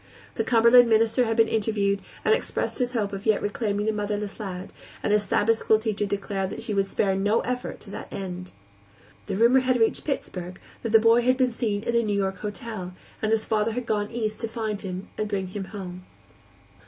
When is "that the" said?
10.81-10.97